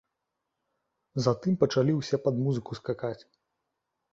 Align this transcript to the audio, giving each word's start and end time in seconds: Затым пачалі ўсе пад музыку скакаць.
Затым 1.25 1.53
пачалі 1.65 1.93
ўсе 1.99 2.15
пад 2.29 2.35
музыку 2.47 2.71
скакаць. 2.81 3.19